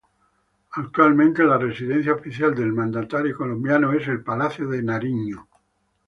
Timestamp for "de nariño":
4.67-5.47